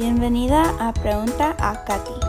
Bienvenida 0.00 0.62
a 0.80 0.94
Pregunta 0.94 1.54
a 1.58 1.84
Katy. 1.84 2.20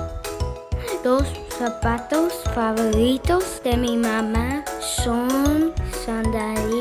Los 1.05 1.23
zapatos 1.57 2.33
favoritos 2.53 3.63
de 3.63 3.77
mi 3.77 3.95
mamá 3.95 4.65
son 4.81 5.71
sandalias. 6.05 6.80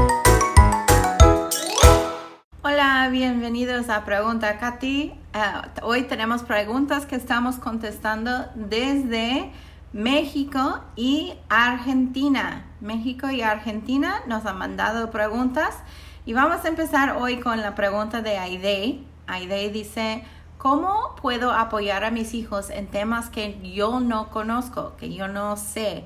Hola, 2.63 3.09
bienvenidos 3.11 3.89
a 3.89 4.05
Pregunta 4.05 4.59
Katy. 4.59 5.11
Uh, 5.33 5.83
hoy 5.83 6.03
tenemos 6.03 6.43
preguntas 6.43 7.07
que 7.07 7.15
estamos 7.15 7.55
contestando 7.55 8.45
desde 8.53 9.51
México 9.93 10.79
y 10.95 11.33
Argentina. 11.49 12.67
México 12.79 13.31
y 13.31 13.41
Argentina 13.41 14.21
nos 14.27 14.45
han 14.45 14.59
mandado 14.59 15.09
preguntas 15.09 15.75
y 16.23 16.33
vamos 16.33 16.63
a 16.63 16.67
empezar 16.67 17.17
hoy 17.19 17.39
con 17.39 17.61
la 17.61 17.73
pregunta 17.73 18.21
de 18.21 18.37
Aide. 18.37 18.99
Aide 19.25 19.71
dice, 19.71 20.23
¿cómo 20.59 21.15
puedo 21.19 21.53
apoyar 21.53 22.03
a 22.03 22.11
mis 22.11 22.35
hijos 22.35 22.69
en 22.69 22.85
temas 22.85 23.31
que 23.31 23.59
yo 23.73 23.99
no 23.99 24.29
conozco, 24.29 24.95
que 24.97 25.11
yo 25.11 25.27
no 25.27 25.57
sé? 25.57 26.03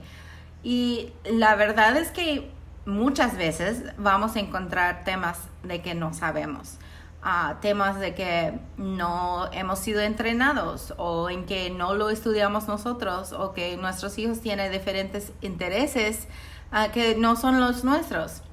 Y 0.64 1.12
la 1.26 1.56
verdad 1.56 1.98
es 1.98 2.12
que 2.12 2.55
muchas 2.86 3.38
veces 3.38 3.84
vamos 3.98 4.36
a 4.36 4.40
encontrar 4.40 5.04
temas 5.04 5.40
de 5.64 5.82
que 5.82 5.96
no 5.96 6.14
sabemos. 6.14 6.78
Uh, 7.24 7.56
temas 7.60 8.00
de 8.00 8.14
que 8.14 8.60
no 8.78 9.52
hemos 9.52 9.80
sido 9.80 10.02
entrenados 10.02 10.94
o 10.98 11.32
en 11.32 11.48
que 11.48 11.72
no 11.72 11.96
lo 11.96 12.12
estudiamos 12.12 12.68
nosotros 12.68 13.34
o 13.34 13.52
que 13.54 13.78
nuestros 13.78 14.20
hijos 14.20 14.42
tienen 14.42 14.72
diferentes 14.72 15.32
intereses 15.42 16.28
uh, 16.72 16.92
que 16.92 17.16
no 17.16 17.36
son 17.36 17.60
los 17.60 17.84
nuestros. 17.84 18.44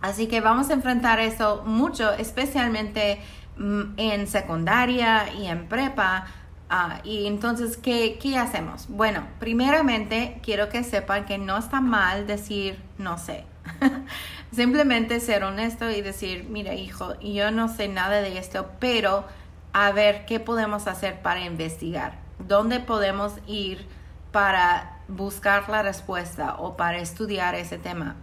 Así 0.00 0.28
que 0.28 0.40
vamos 0.40 0.70
a 0.70 0.74
enfrentar 0.74 1.18
eso 1.18 1.64
mucho, 1.66 2.12
especialmente 2.12 3.20
mm, 3.56 3.94
en 3.96 4.28
secundaria 4.28 5.32
y 5.34 5.46
en 5.46 5.66
prepa. 5.66 6.26
Uh, 6.70 7.04
y 7.04 7.26
entonces, 7.26 7.76
¿qué, 7.76 8.16
¿qué 8.22 8.38
hacemos? 8.38 8.86
Bueno, 8.88 9.26
primeramente 9.40 10.40
quiero 10.44 10.68
que 10.68 10.84
sepan 10.84 11.24
que 11.24 11.38
no 11.38 11.58
está 11.58 11.80
mal 11.80 12.28
decir 12.28 12.80
no 12.96 13.18
sé. 13.18 13.44
Simplemente 14.52 15.20
ser 15.20 15.44
honesto 15.44 15.90
y 15.90 16.00
decir, 16.00 16.46
mira 16.48 16.74
hijo, 16.74 17.18
yo 17.20 17.50
no 17.50 17.68
sé 17.68 17.88
nada 17.88 18.20
de 18.20 18.38
esto, 18.38 18.70
pero 18.78 19.24
a 19.72 19.90
ver 19.92 20.24
qué 20.26 20.40
podemos 20.40 20.86
hacer 20.86 21.20
para 21.22 21.44
investigar. 21.44 22.18
¿Dónde 22.38 22.80
podemos 22.80 23.32
ir 23.46 23.86
para 24.32 24.98
buscar 25.08 25.68
la 25.68 25.82
respuesta 25.82 26.56
o 26.58 26.76
para 26.76 26.98
estudiar 26.98 27.54
ese 27.54 27.78
tema? 27.78 28.16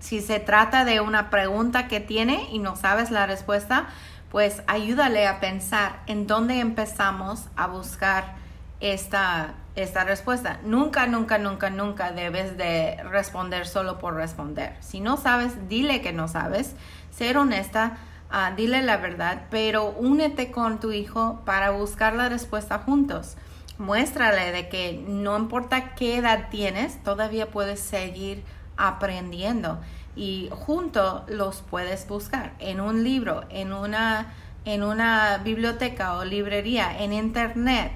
Si 0.00 0.20
se 0.20 0.38
trata 0.38 0.84
de 0.84 1.00
una 1.00 1.28
pregunta 1.28 1.88
que 1.88 2.00
tiene 2.00 2.48
y 2.52 2.58
no 2.58 2.76
sabes 2.76 3.10
la 3.10 3.26
respuesta, 3.26 3.88
pues 4.30 4.62
ayúdale 4.66 5.26
a 5.26 5.40
pensar 5.40 6.00
en 6.06 6.26
dónde 6.26 6.60
empezamos 6.60 7.48
a 7.56 7.66
buscar 7.66 8.36
esta, 8.80 9.54
esta 9.82 10.04
respuesta. 10.04 10.58
Nunca, 10.64 11.06
nunca, 11.06 11.38
nunca, 11.38 11.70
nunca 11.70 12.12
debes 12.12 12.56
de 12.56 13.02
responder 13.04 13.66
solo 13.66 13.98
por 13.98 14.14
responder. 14.14 14.74
Si 14.80 15.00
no 15.00 15.16
sabes, 15.16 15.68
dile 15.68 16.00
que 16.00 16.12
no 16.12 16.26
sabes. 16.26 16.74
Ser 17.10 17.38
honesta, 17.38 17.98
uh, 18.30 18.54
dile 18.56 18.82
la 18.82 18.96
verdad, 18.96 19.42
pero 19.50 19.90
únete 19.90 20.50
con 20.50 20.80
tu 20.80 20.92
hijo 20.92 21.42
para 21.44 21.70
buscar 21.70 22.14
la 22.14 22.28
respuesta 22.28 22.78
juntos. 22.78 23.36
Muéstrale 23.78 24.50
de 24.50 24.68
que 24.68 25.04
no 25.06 25.36
importa 25.36 25.94
qué 25.94 26.18
edad 26.18 26.48
tienes, 26.50 27.02
todavía 27.04 27.50
puedes 27.50 27.78
seguir 27.78 28.42
aprendiendo 28.76 29.80
y 30.16 30.48
junto 30.50 31.24
los 31.28 31.62
puedes 31.62 32.08
buscar 32.08 32.54
en 32.58 32.80
un 32.80 33.04
libro, 33.04 33.44
en 33.50 33.72
una, 33.72 34.34
en 34.64 34.82
una 34.82 35.38
biblioteca 35.38 36.14
o 36.14 36.24
librería, 36.24 36.98
en 36.98 37.12
internet. 37.12 37.92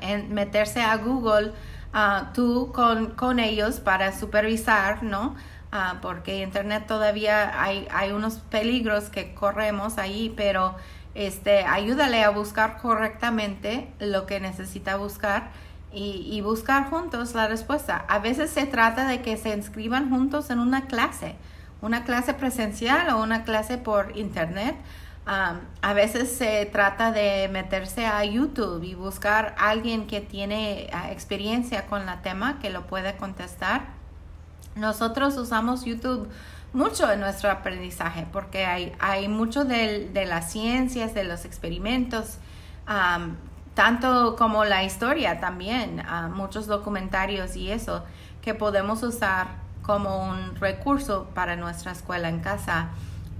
En 0.00 0.32
meterse 0.32 0.82
a 0.82 0.96
Google 0.96 1.52
uh, 1.94 2.32
tú 2.32 2.72
con, 2.72 3.12
con, 3.14 3.38
ellos 3.38 3.80
para 3.80 4.18
supervisar, 4.18 5.02
¿no? 5.02 5.34
Uh, 5.72 6.00
porque 6.00 6.42
Internet 6.42 6.86
todavía 6.86 7.62
hay, 7.62 7.88
hay 7.90 8.12
unos 8.12 8.34
peligros 8.34 9.08
que 9.08 9.34
corremos 9.34 9.98
ahí, 9.98 10.32
pero 10.36 10.76
este, 11.14 11.64
ayúdale 11.64 12.24
a 12.24 12.30
buscar 12.30 12.78
correctamente 12.78 13.92
lo 13.98 14.26
que 14.26 14.40
necesita 14.40 14.96
buscar 14.96 15.50
y, 15.94 16.40
buscar 16.40 16.88
juntos 16.88 17.34
la 17.34 17.48
respuesta. 17.48 18.04
A 18.08 18.18
veces 18.18 18.50
se 18.50 18.64
trata 18.64 19.06
de 19.06 19.20
que 19.20 19.36
se 19.36 19.54
inscriban 19.54 20.08
juntos 20.08 20.48
en 20.48 20.58
una 20.58 20.86
clase, 20.86 21.36
una 21.82 22.04
clase 22.04 22.32
presencial 22.32 23.10
o 23.10 23.22
una 23.22 23.44
clase 23.44 23.76
por 23.76 24.16
Internet. 24.16 24.74
Um, 25.24 25.60
a 25.82 25.92
veces 25.92 26.36
se 26.36 26.66
trata 26.66 27.12
de 27.12 27.48
meterse 27.48 28.06
a 28.06 28.24
YouTube 28.24 28.82
y 28.82 28.96
buscar 28.96 29.54
a 29.56 29.70
alguien 29.70 30.08
que 30.08 30.20
tiene 30.20 30.90
uh, 30.92 31.12
experiencia 31.12 31.86
con 31.86 32.06
la 32.06 32.22
tema 32.22 32.58
que 32.58 32.70
lo 32.70 32.88
puede 32.88 33.16
contestar. 33.16 33.82
Nosotros 34.74 35.36
usamos 35.36 35.84
YouTube 35.84 36.28
mucho 36.72 37.10
en 37.12 37.20
nuestro 37.20 37.52
aprendizaje 37.52 38.26
porque 38.32 38.66
hay, 38.66 38.92
hay 38.98 39.28
mucho 39.28 39.64
de, 39.64 40.08
de 40.08 40.24
las 40.24 40.50
ciencias, 40.50 41.14
de 41.14 41.22
los 41.22 41.44
experimentos, 41.44 42.38
tanto 43.74 44.34
como 44.34 44.64
la 44.64 44.82
historia 44.82 45.38
también, 45.38 46.00
uh, 46.00 46.30
muchos 46.30 46.66
documentarios 46.66 47.54
y 47.54 47.70
eso 47.70 48.04
que 48.40 48.54
podemos 48.54 49.04
usar 49.04 49.46
como 49.82 50.28
un 50.28 50.56
recurso 50.56 51.28
para 51.32 51.54
nuestra 51.54 51.92
escuela 51.92 52.28
en 52.28 52.40
casa 52.40 52.88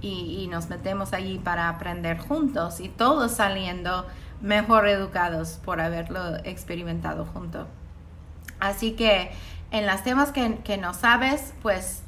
y, 0.03 0.47
nos 0.51 0.69
metemos 0.69 1.13
allí 1.13 1.39
para 1.39 1.69
aprender 1.69 2.19
juntos 2.19 2.79
y 2.79 2.89
todos 2.89 3.31
saliendo 3.31 4.05
mejor 4.41 4.87
educados 4.87 5.59
por 5.63 5.79
haberlo 5.79 6.35
experimentado 6.43 7.25
juntos. 7.25 7.67
Así 8.59 8.91
que 8.91 9.31
en 9.71 9.87
los 9.87 10.03
temas 10.03 10.31
que, 10.31 10.57
que 10.57 10.77
no 10.77 10.93
sabes, 10.93 11.53
pues 11.61 12.03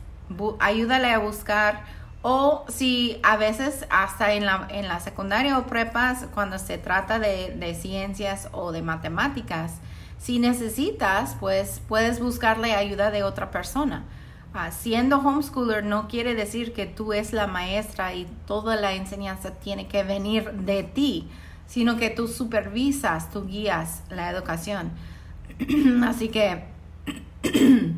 ayúdale 0.60 1.12
a 1.12 1.20
buscar 1.20 1.84
o 2.22 2.66
si 2.68 3.20
a 3.24 3.38
veces 3.38 3.86
hasta 3.90 4.34
en 4.34 4.46
la, 4.46 4.68
en 4.70 4.88
la 4.88 5.00
secundaria 5.00 5.58
o 5.58 5.66
prepas, 5.66 6.26
cuando 6.34 6.60
se 6.60 6.78
trata 6.78 7.18
de, 7.18 7.56
de 7.56 7.74
ciencias 7.76 8.50
o 8.52 8.72
de 8.72 8.82
matemáticas, 8.82 9.76
si 10.18 10.40
necesitas, 10.40 11.38
pues 11.40 11.82
puedes 11.88 12.20
buscarle 12.20 12.74
ayuda 12.74 13.10
de 13.10 13.24
otra 13.24 13.52
persona 13.52 14.04
siendo 14.72 15.18
homeschooler 15.18 15.84
no 15.84 16.08
quiere 16.08 16.34
decir 16.34 16.74
que 16.74 16.86
tú 16.86 17.14
es 17.14 17.34
la 17.34 17.48
maestra 17.48 18.14
y 18.14 18.28
toda 18.48 18.76
la 18.76 18.94
enseñanza 18.94 19.52
tiene 19.52 19.88
que 19.88 20.04
venir 20.04 20.52
de 20.52 20.84
ti, 20.84 21.28
sino 21.68 21.98
que 21.98 22.10
tú 22.10 22.28
supervisas, 22.28 23.32
tú 23.32 23.46
guías 23.46 24.04
la 24.10 24.30
educación. 24.30 24.92
Así 26.06 26.30
que, 26.30 26.64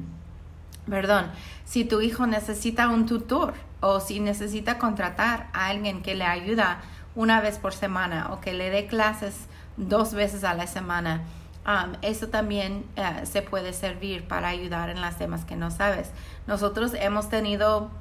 perdón, 0.90 1.28
si 1.66 1.86
tu 1.86 2.02
hijo 2.02 2.26
necesita 2.28 2.90
un 2.90 3.06
tutor 3.06 3.54
o 3.80 4.00
si 4.00 4.20
necesita 4.20 4.80
contratar 4.80 5.50
a 5.54 5.68
alguien 5.68 6.02
que 6.02 6.16
le 6.16 6.26
ayuda 6.26 6.82
una 7.16 7.42
vez 7.42 7.58
por 7.60 7.74
semana 7.74 8.30
o 8.32 8.42
que 8.42 8.54
le 8.54 8.70
dé 8.70 8.88
clases 8.88 9.48
dos 9.78 10.14
veces 10.14 10.44
a 10.44 10.54
la 10.54 10.66
semana, 10.66 11.24
Um, 11.68 11.96
eso 12.02 12.30
también 12.30 12.86
uh, 12.96 13.26
se 13.26 13.42
puede 13.42 13.74
servir 13.74 14.26
para 14.26 14.48
ayudar 14.48 14.90
en 14.90 15.02
las 15.02 15.18
temas 15.18 15.44
que 15.44 15.58
no 15.58 15.70
sabes. 15.70 16.12
Nosotros 16.48 16.94
hemos 16.94 17.28
tenido 17.28 17.92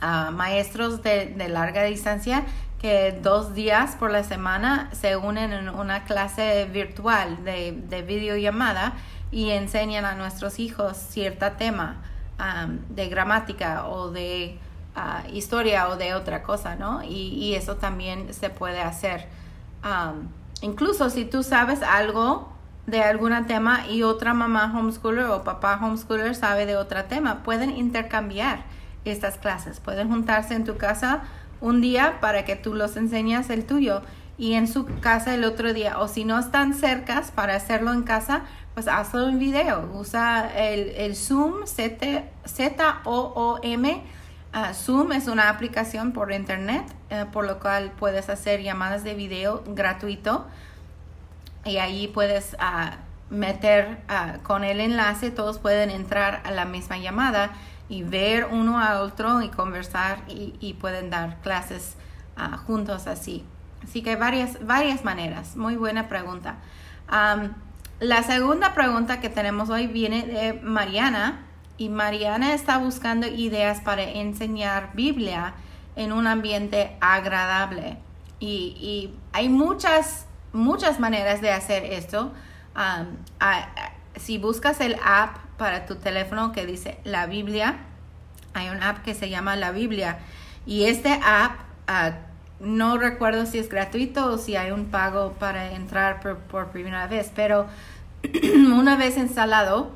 uh, 0.00 0.32
maestros 0.32 1.02
de, 1.02 1.46
larga 1.50 1.82
distancia 1.82 2.46
que 2.80 3.12
dos 3.12 3.52
días 3.52 3.96
por 3.96 4.10
la 4.10 4.24
semana 4.24 4.88
se 4.92 5.16
unen 5.16 5.52
en 5.52 5.68
una 5.68 6.04
clase 6.04 6.64
virtual 6.72 7.44
de, 7.44 7.72
de 7.86 8.00
videollamada 8.00 8.94
y 9.30 9.50
enseñan 9.50 10.06
a 10.06 10.14
nuestros 10.14 10.58
hijos 10.58 10.96
cierto 10.96 11.52
tema 11.52 12.02
um, 12.38 12.78
de 12.94 13.10
gramática 13.10 13.88
o 13.88 14.10
de 14.10 14.58
uh, 14.96 15.30
historia 15.34 15.90
o 15.90 15.96
de 15.96 16.14
otra 16.14 16.42
cosa, 16.42 16.76
¿no? 16.76 17.02
Y, 17.02 17.34
y 17.34 17.56
eso 17.56 17.76
también 17.76 18.32
se 18.32 18.48
puede 18.48 18.80
hacer. 18.80 19.26
Um, 19.84 20.28
incluso 20.62 21.10
si 21.10 21.26
tú 21.26 21.42
sabes 21.42 21.82
algo 21.82 22.55
de 22.86 23.02
algún 23.02 23.46
tema 23.46 23.86
y 23.88 24.02
otra 24.02 24.32
mamá 24.32 24.72
homeschooler 24.74 25.26
o 25.26 25.42
papá 25.42 25.78
homeschooler 25.82 26.34
sabe 26.34 26.66
de 26.66 26.76
otro 26.76 27.04
tema. 27.04 27.42
Pueden 27.42 27.70
intercambiar 27.70 28.64
estas 29.04 29.38
clases. 29.38 29.80
Pueden 29.80 30.08
juntarse 30.08 30.54
en 30.54 30.64
tu 30.64 30.76
casa 30.76 31.22
un 31.60 31.80
día 31.80 32.20
para 32.20 32.44
que 32.44 32.56
tú 32.56 32.74
los 32.74 32.96
enseñas 32.96 33.50
el 33.50 33.64
tuyo 33.64 34.02
y 34.38 34.54
en 34.54 34.68
su 34.68 34.86
casa 35.00 35.34
el 35.34 35.44
otro 35.44 35.72
día. 35.72 35.98
O 35.98 36.08
si 36.08 36.24
no 36.24 36.38
están 36.38 36.74
cercas 36.74 37.30
para 37.30 37.56
hacerlo 37.56 37.92
en 37.92 38.02
casa, 38.02 38.42
pues 38.74 38.86
hazlo 38.88 39.28
en 39.28 39.38
video. 39.38 39.90
Usa 39.94 40.48
el, 40.56 41.16
Zoom, 41.16 41.66
Z-O-O-M. 42.44 42.72
Ah, 44.52 44.74
Zoom 44.74 45.12
es 45.12 45.26
una 45.28 45.48
aplicación 45.50 46.12
por 46.12 46.32
internet, 46.32 46.84
eh, 47.10 47.26
por 47.32 47.46
lo 47.46 47.58
cual 47.58 47.92
puedes 47.98 48.28
hacer 48.28 48.62
llamadas 48.62 49.02
de 49.04 49.14
video 49.14 49.64
gratuito 49.66 50.46
y 51.66 51.78
ahí 51.78 52.08
puedes 52.08 52.56
ah, 52.58 52.98
meter 53.28 53.98
ah, 54.08 54.38
con 54.42 54.64
el 54.64 54.80
enlace, 54.80 55.30
todos 55.30 55.58
pueden 55.58 55.90
entrar 55.90 56.42
a 56.44 56.52
la 56.52 56.64
misma 56.64 56.98
llamada 56.98 57.50
y 57.88 58.02
ver 58.02 58.48
uno 58.50 58.80
a 58.80 59.00
otro 59.00 59.42
y 59.42 59.48
conversar 59.48 60.22
y, 60.28 60.74
pueden 60.74 61.10
dar 61.10 61.40
clases 61.40 61.96
ah, 62.36 62.56
juntos 62.56 63.06
así. 63.06 63.44
Así 63.82 64.02
que 64.02 64.16
varias, 64.16 64.64
varias 64.66 65.04
maneras. 65.04 65.56
Muy 65.56 65.76
buena 65.76 66.08
pregunta. 66.08 66.56
la 68.00 68.22
segunda 68.22 68.74
pregunta 68.74 69.20
que 69.20 69.28
tenemos 69.28 69.70
hoy 69.70 69.86
viene 69.86 70.26
de 70.26 70.52
Mariana 70.54 71.42
y 71.78 71.88
Mariana 71.88 72.54
está 72.54 72.78
buscando 72.78 73.26
ideas 73.26 73.80
para 73.80 74.02
enseñar 74.02 74.90
Biblia 74.94 75.54
en 75.94 76.12
un 76.12 76.26
ambiente 76.26 76.96
agradable. 77.00 77.98
Y 78.38 79.12
hay 79.32 79.48
muchas, 79.48 80.25
muchas 80.56 80.98
maneras 80.98 81.40
de 81.40 81.52
hacer 81.52 81.84
esto. 81.84 82.32
Si 84.16 84.38
buscas 84.38 84.80
el 84.80 84.96
app 85.04 85.36
para 85.58 85.86
tu 85.86 85.96
teléfono 85.96 86.52
que 86.52 86.66
dice 86.66 86.98
la 87.04 87.26
Biblia, 87.26 87.76
hay 88.54 88.70
un 88.70 88.82
app 88.82 89.04
que 89.04 89.14
se 89.14 89.28
llama 89.28 89.56
la 89.56 89.70
Biblia. 89.70 90.18
Y 90.64 90.84
este 90.84 91.20
app 91.22 91.60
ah, 91.86 92.12
no 92.60 92.96
recuerdo 92.96 93.46
si 93.46 93.58
es 93.58 93.68
gratuito 93.68 94.26
o 94.26 94.38
si 94.38 94.56
hay 94.56 94.70
un 94.70 94.86
pago 94.86 95.32
para 95.38 95.72
entrar 95.72 96.20
por, 96.20 96.68
primera 96.68 97.06
vez, 97.06 97.30
pero 97.34 97.66
una 98.74 98.96
vez 98.96 99.16
instalado 99.18 99.92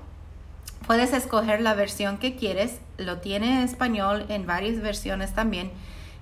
puedes 0.86 1.12
escoger 1.12 1.60
la 1.60 1.74
versión 1.74 2.18
que 2.18 2.36
quieres, 2.36 2.80
lo 2.98 3.18
tiene 3.18 3.58
en 3.58 3.64
español 3.64 4.26
en 4.28 4.46
varias 4.46 4.80
versiones 4.80 5.32
también. 5.34 5.70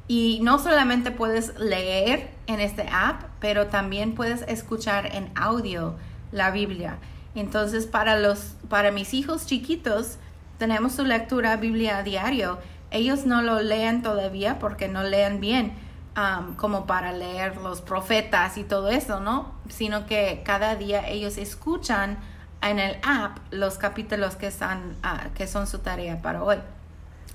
Y 0.08 0.40
no 0.43 0.58
solamente 0.58 1.10
puedes 1.10 1.56
leer 1.58 2.31
en 2.46 2.60
este 2.60 2.88
app, 2.90 3.25
pero 3.40 3.66
también 3.66 4.14
puedes 4.14 4.43
escuchar 4.43 5.14
en 5.14 5.31
audio 5.34 5.94
la 6.32 6.50
Biblia. 6.50 6.96
Entonces, 7.34 7.87
para 7.87 8.19
los, 8.19 8.56
para 8.70 8.90
mis 8.90 9.12
hijos 9.12 9.44
chiquitos, 9.44 10.16
tenemos 10.58 10.93
su 10.93 11.05
lectura 11.05 11.56
Biblia 11.56 11.99
a 11.99 12.02
diario. 12.02 12.58
Ellos 12.90 13.26
no 13.26 13.43
lo 13.43 13.60
leen 13.60 14.02
todavía 14.02 14.58
porque 14.58 14.88
no 14.88 15.05
leen 15.05 15.40
bien, 15.40 15.75
um, 16.16 16.54
como 16.56 16.87
para 16.87 17.12
leer 17.12 17.58
los 17.58 17.82
profetas 17.82 18.56
y 18.56 18.64
todo 18.64 18.88
eso, 18.88 19.20
¿no? 19.20 19.52
Sino 19.69 20.06
que 20.06 20.43
cada 20.44 20.75
día 20.75 21.06
ellos 21.06 21.37
escuchan 21.37 22.19
en 22.62 22.78
el 22.78 22.96
app 23.02 23.38
los 23.50 23.78
capítulos 23.78 24.37
que, 24.37 24.46
están, 24.46 24.96
ah, 25.02 25.26
que 25.34 25.46
son 25.46 25.66
su 25.66 25.78
tarea 25.81 26.20
para 26.22 26.43
hoy. 26.43 26.56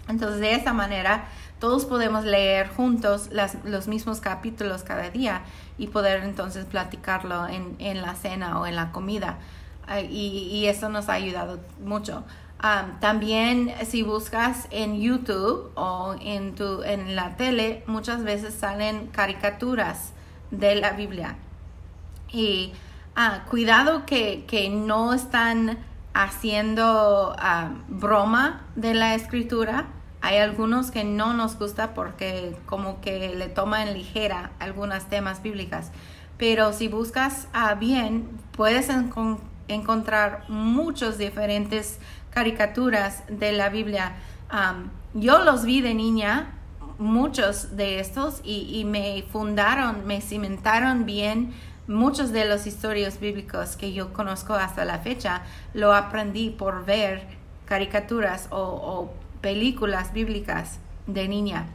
Entonces, 0.10 0.42
de 0.42 0.56
esa 0.56 0.74
manera, 0.74 1.26
todos 1.64 1.86
podemos 1.86 2.26
leer 2.26 2.68
juntos 2.68 3.30
los 3.64 3.88
mismos 3.88 4.20
capítulos 4.20 4.84
cada 4.84 5.10
día 5.12 5.44
y 5.78 5.88
poder 5.88 6.22
entonces 6.26 6.66
platicarlo 6.66 7.48
en, 7.48 7.78
en 7.80 8.02
la 8.02 8.16
cena 8.16 8.60
o 8.60 8.66
en 8.66 8.76
la 8.76 8.92
comida. 8.92 9.38
y, 10.10 10.50
y, 10.52 10.66
eso 10.68 10.90
nos 10.90 11.08
ha 11.08 11.14
ayudado 11.14 11.62
mucho. 11.82 12.26
también 13.00 13.74
si 13.86 14.04
buscas 14.04 14.68
en 14.72 15.00
YouTube 15.00 15.72
o 15.76 16.16
en, 16.20 16.54
tu, 16.54 16.84
en 16.84 17.16
la 17.16 17.38
tele, 17.38 17.86
muchas 17.88 18.26
veces 18.26 18.54
salen 18.54 19.08
caricaturas 19.08 20.12
de 20.52 20.76
la 20.76 20.92
Biblia. 20.92 21.38
Y 22.30 22.74
ah, 23.16 23.46
cuidado 23.50 24.06
que, 24.06 24.44
que, 24.48 24.70
no 24.70 25.14
están 25.14 25.78
haciendo 26.14 27.34
broma 27.88 28.66
de 28.76 28.96
la 28.96 29.16
escritura 29.16 29.88
hay 30.24 30.38
algunos 30.38 30.90
que 30.90 31.04
no 31.04 31.34
nos 31.34 31.60
gusta 31.60 31.94
porque 31.94 32.56
como 32.66 33.02
que 33.02 33.36
le 33.36 33.50
toman 33.50 33.94
ligera 33.94 34.52
algunos 34.60 35.04
temas 35.10 35.44
bíblicos. 35.44 35.88
Pero 36.38 36.72
si 36.72 36.88
buscas 36.88 37.50
bien, 37.78 38.30
puedes 38.56 38.88
encontrar 39.68 40.46
muchos 40.48 41.18
diferentes 41.18 42.00
caricaturas 42.30 43.24
de 43.28 43.52
la 43.52 43.68
Biblia. 43.68 44.14
yo 45.14 45.44
los 45.44 45.66
vi 45.66 45.82
de 45.82 45.94
niña, 45.94 46.54
muchos 47.00 47.76
de 47.76 48.00
estos, 48.00 48.40
y, 48.46 48.80
y, 48.80 48.86
me 48.86 49.26
fundaron, 49.30 50.08
me 50.08 50.22
cimentaron 50.22 51.06
bien 51.06 51.54
muchos 51.86 52.32
de 52.32 52.46
los 52.46 52.66
historias 52.66 53.20
bíblicos 53.20 53.76
que 53.76 53.92
yo 53.92 54.14
conozco 54.14 54.54
hasta 54.54 54.86
la 54.86 55.00
fecha. 55.00 55.42
Lo 55.74 55.94
aprendí 55.94 56.50
por 56.50 56.86
ver 56.86 57.28
caricaturas 57.66 58.48
o, 58.52 58.62
o 58.62 59.23
películas 59.44 60.14
bíblicas 60.14 60.80
de 61.06 61.28
niña. 61.28 61.68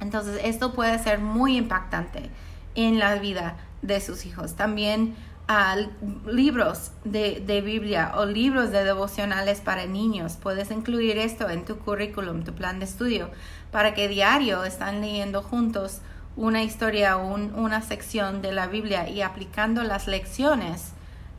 Entonces 0.00 0.40
esto 0.44 0.72
puede 0.72 0.98
ser 1.00 1.18
muy 1.18 1.56
impactante 1.56 2.30
en 2.76 3.00
la 3.00 3.16
vida 3.16 3.56
de 3.82 4.00
sus 4.00 4.24
hijos. 4.24 4.54
También 4.54 5.16
ah, 5.48 5.76
libros 6.26 6.92
de, 7.04 7.60
Biblia 7.60 8.12
o 8.14 8.24
libros 8.24 8.70
de 8.70 8.84
devocionales 8.84 9.60
para 9.60 9.86
niños. 9.86 10.38
Puedes 10.40 10.70
incluir 10.70 11.18
esto 11.18 11.50
en 11.50 11.64
tu 11.64 11.76
currículum, 11.76 12.44
tu 12.44 12.54
plan 12.54 12.78
de 12.78 12.84
estudio, 12.84 13.30
para 13.72 13.94
que 13.94 14.06
diario 14.06 14.62
están 14.62 15.00
leyendo 15.00 15.42
juntos 15.42 16.02
una 16.36 16.62
historia 16.62 17.16
o 17.16 17.34
una 17.34 17.82
sección 17.82 18.42
de 18.42 18.52
la 18.52 18.68
Biblia 18.68 19.08
y 19.08 19.22
aplicando 19.22 19.82
las 19.82 20.06
lecciones 20.06 20.92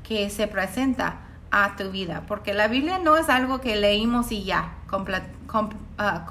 que 0.04 0.30
se 0.30 0.48
presenta 0.48 1.22
a 1.54 1.76
tu 1.78 1.92
vida. 1.92 2.24
Porque 2.28 2.54
la 2.54 2.68
Biblia 2.68 3.00
no 3.00 3.16
es 3.16 3.30
algo 3.30 3.62
que 3.62 3.76
leímos 3.76 4.32
y 4.32 4.44
ya, 4.44 4.74
Ah, 5.98 6.26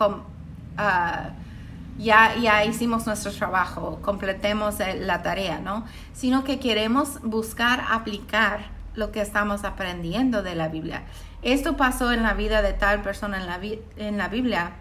ah, 0.76 1.30
ya, 1.96 2.36
ya 2.36 2.64
hicimos 2.64 3.06
nuestro 3.06 3.32
trabajo, 3.32 4.00
completemos 4.02 4.76
la 4.98 5.22
tarea, 5.22 5.60
¿no? 5.60 5.84
Sino 6.12 6.42
que 6.42 6.58
queremos 6.58 7.20
buscar 7.22 7.84
aplicar 7.90 8.64
lo 8.94 9.12
que 9.12 9.20
estamos 9.20 9.64
aprendiendo 9.64 10.42
de 10.42 10.54
la 10.54 10.68
Biblia. 10.68 11.02
Esto 11.42 11.76
pasó 11.76 12.12
en 12.12 12.22
la 12.22 12.34
vida 12.34 12.62
de 12.62 12.72
tal 12.72 13.02
persona 13.02 13.38
en 13.38 13.46
la, 13.46 13.60
en 13.96 14.18
la 14.18 14.28
Biblia 14.28 14.72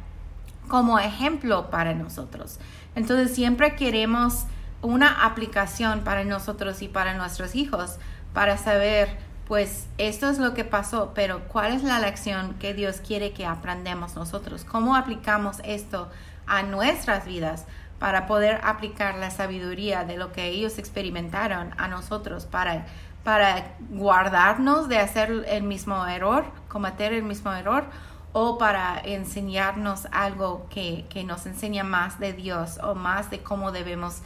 como 0.67 0.99
ejemplo 0.99 1.69
para 1.69 1.93
nosotros. 1.93 2.59
Entonces 2.95 3.35
siempre 3.35 3.75
queremos 3.75 4.45
una 4.81 5.25
aplicación 5.25 6.01
para 6.01 6.23
nosotros 6.23 6.81
y 6.81 6.87
para 6.87 7.13
nuestros 7.13 7.55
hijos 7.55 7.97
para 8.33 8.57
saber 8.57 9.17
pues 9.51 9.85
esto 9.97 10.29
es 10.29 10.37
lo 10.37 10.53
que 10.53 10.63
pasó, 10.63 11.11
pero 11.13 11.41
¿cuál 11.49 11.73
es 11.73 11.83
la 11.83 11.99
lección 11.99 12.53
que 12.53 12.73
Dios 12.73 13.01
quiere 13.05 13.33
que 13.33 13.45
aprendamos 13.45 14.15
nosotros? 14.15 14.63
¿Cómo 14.63 14.95
aplicamos 14.95 15.57
esto 15.65 16.09
a 16.47 16.63
nuestras 16.63 17.25
vidas 17.25 17.65
para 17.99 18.27
poder 18.27 18.61
aplicar 18.63 19.15
la 19.15 19.29
sabiduría 19.29 20.05
de 20.05 20.15
lo 20.15 20.31
que 20.31 20.45
ellos 20.45 20.77
experimentaron 20.77 21.73
a 21.77 21.89
nosotros 21.89 22.45
para, 22.45 22.85
para 23.25 23.75
guardarnos 23.89 24.87
de 24.87 24.99
hacer 24.99 25.43
el 25.49 25.63
mismo 25.63 26.07
error, 26.07 26.45
cometer 26.69 27.11
el 27.11 27.23
mismo 27.23 27.51
error? 27.51 27.83
o 28.31 28.57
para 28.57 29.01
enseñarnos 29.03 30.07
algo 30.13 30.65
que, 30.69 31.05
nos 31.27 31.45
enseña 31.45 31.83
más 31.83 32.21
de 32.21 32.31
Dios 32.31 32.79
o 32.81 32.95
más 32.95 33.29
de 33.29 33.43
cómo 33.43 33.73
debemos 33.73 34.21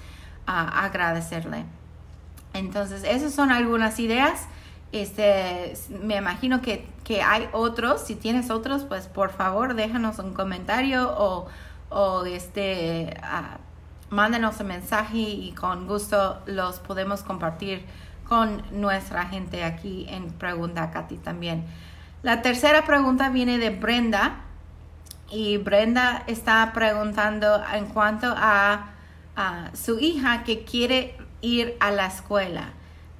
ah, 0.45 0.85
agradecerle. 0.85 1.65
Entonces, 2.53 3.03
esas 3.03 3.33
son 3.33 3.51
algunas 3.51 3.99
ideas. 3.99 4.47
Este, 4.95 5.73
me 5.89 6.15
imagino 6.15 6.61
que, 6.61 6.87
hay 7.21 7.49
otros. 7.51 7.99
Si 7.99 8.15
tienes 8.15 8.49
otros, 8.49 8.85
pues 8.85 9.07
por 9.07 9.29
favor 9.29 9.73
déjanos 9.75 10.19
un 10.19 10.33
comentario 10.33 11.13
o, 11.17 12.25
este, 12.25 13.17
uh, 13.21 14.15
mándenos 14.15 14.61
un 14.61 14.67
mensaje 14.67 15.17
y 15.17 15.51
con 15.51 15.85
gusto 15.85 16.41
los 16.45 16.79
podemos 16.79 17.23
compartir 17.23 17.85
con 18.25 18.63
nuestra 18.71 19.25
gente 19.25 19.65
aquí 19.65 20.05
en 20.09 20.31
Pregunta 20.31 20.91
Katy 20.91 21.17
también. 21.17 21.65
La 22.23 22.41
tercera 22.41 22.85
pregunta 22.85 23.27
viene 23.27 23.57
de 23.57 23.71
Brenda 23.71 24.45
y 25.29 25.57
Brenda 25.57 26.23
está 26.25 26.71
preguntando 26.73 27.61
en 27.73 27.87
cuanto 27.87 28.33
a, 28.33 28.93
a 29.35 29.71
su 29.75 29.99
hija 29.99 30.45
que 30.45 30.63
quiere 30.63 31.17
ir 31.41 31.75
a 31.81 31.91
la 31.91 32.05
escuela. 32.05 32.71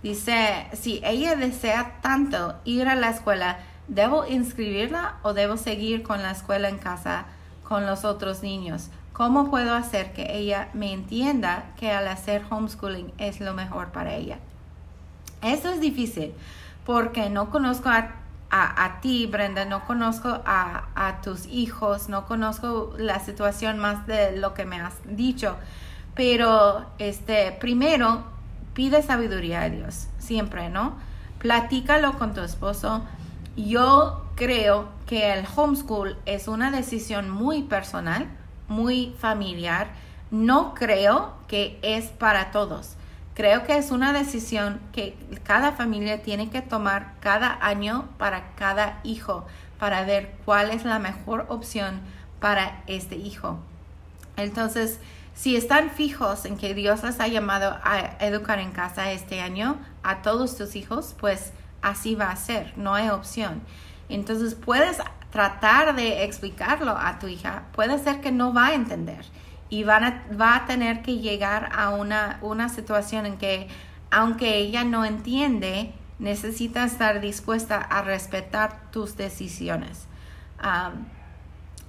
Dice, 0.05 0.67
si 0.73 1.01
ella 1.03 1.35
desea 1.35 1.99
tanto 2.03 2.53
ir 2.63 2.87
a 2.87 2.93
la 2.93 3.09
escuela, 3.09 3.57
¿debo 3.87 4.23
inscribirla 4.27 5.15
o 5.23 5.33
debo 5.33 5.57
seguir 5.57 6.03
con 6.03 6.21
la 6.21 6.29
escuela 6.29 6.69
en 6.69 6.77
casa 6.77 7.25
con 7.63 7.87
los 7.87 8.05
otros 8.05 8.43
niños? 8.43 8.91
¿Cómo 9.13 9.49
puedo 9.49 9.73
hacer 9.73 10.13
que 10.13 10.37
ella 10.37 10.69
me 10.75 10.93
entienda 10.93 11.71
que 11.75 11.91
al 11.91 12.07
hacer 12.07 12.43
homeschooling 12.47 13.13
es 13.17 13.39
lo 13.39 13.55
mejor 13.55 13.87
para 13.87 14.13
ella? 14.13 14.37
Eso 15.41 15.69
es 15.69 15.81
difícil 15.81 16.33
porque 16.85 17.31
no 17.31 17.49
conozco 17.49 17.89
a, 17.89 18.99
ti, 19.01 19.25
Brenda, 19.25 19.65
no 19.65 19.85
conozco 19.85 20.29
a, 20.45 20.85
a, 20.93 21.21
tus 21.21 21.47
hijos, 21.47 22.09
no 22.09 22.27
conozco 22.27 22.93
la 22.99 23.21
situación 23.21 23.79
más 23.79 24.05
de 24.05 24.37
lo 24.37 24.53
que 24.53 24.65
me 24.65 24.79
has 24.79 24.93
dicho. 25.03 25.55
Pero 26.13 26.85
este, 26.99 27.53
primero 27.53 28.34
pide 28.75 29.01
sabiduría 29.01 29.63
a 29.63 29.69
Dios, 29.69 30.07
siempre, 30.19 30.69
¿no? 30.69 30.93
Platícalo 31.39 32.19
con 32.19 32.35
tu 32.35 32.41
esposo. 32.41 33.03
Yo 33.55 34.25
creo 34.35 34.89
que 35.07 35.33
el 35.33 35.45
homeschool 35.55 36.17
es 36.25 36.47
una 36.47 36.69
decisión 36.69 37.29
muy 37.31 37.63
personal, 37.63 38.27
muy 38.67 39.15
familiar. 39.17 39.87
No 40.29 40.75
creo 40.75 41.33
que 41.47 41.79
es 41.81 42.07
para 42.07 42.51
todos. 42.51 42.95
Creo 43.33 43.63
que 43.63 43.77
es 43.77 43.91
una 43.91 44.13
decisión 44.13 44.79
que 44.91 45.17
cada 45.43 45.71
familia 45.71 46.21
tiene 46.21 46.49
que 46.49 46.61
tomar 46.61 47.13
cada 47.21 47.57
año 47.65 48.09
para 48.17 48.51
cada 48.55 48.99
hijo, 49.03 49.45
para 49.79 50.03
ver 50.03 50.35
cuál 50.45 50.71
es 50.71 50.85
la 50.85 50.99
mejor 50.99 51.45
opción 51.49 52.01
para 52.39 52.83
este 52.87 53.15
hijo. 53.15 53.59
Entonces, 54.37 54.99
si 55.35 55.57
están 55.57 55.91
fijos 55.91 56.45
en 56.45 56.57
que 56.57 56.73
Dios 56.73 57.03
les 57.03 57.19
ha 57.19 57.27
llamado 57.27 57.77
a 57.83 58.17
educar 58.19 58.59
en 58.59 58.71
casa 58.71 59.11
este 59.11 59.41
año 59.41 59.77
a 60.01 60.21
todos 60.21 60.57
tus 60.57 60.75
hijos, 60.75 61.13
pues 61.19 61.51
así 61.81 62.15
va 62.15 62.31
a 62.31 62.35
ser, 62.37 62.73
no 62.77 62.95
hay 62.95 63.09
opción. 63.09 63.61
Entonces 64.07 64.55
puedes 64.55 64.97
tratar 65.31 65.95
de 65.95 66.23
explicarlo 66.23 66.97
a 66.97 67.19
tu 67.19 67.27
hija, 67.27 67.63
puede 67.73 67.99
ser 67.99 68.21
que 68.21 68.31
no 68.31 68.53
va 68.53 68.67
a 68.67 68.73
entender 68.73 69.25
y 69.69 69.83
van 69.83 70.03
a, 70.05 70.23
va 70.39 70.55
a 70.55 70.65
tener 70.65 71.01
que 71.01 71.17
llegar 71.17 71.69
a 71.75 71.89
una, 71.89 72.39
una 72.41 72.69
situación 72.69 73.25
en 73.25 73.37
que 73.37 73.67
aunque 74.11 74.55
ella 74.55 74.85
no 74.85 75.03
entiende, 75.03 75.93
necesita 76.17 76.85
estar 76.85 77.19
dispuesta 77.19 77.77
a 77.77 78.01
respetar 78.03 78.89
tus 78.91 79.17
decisiones. 79.17 80.07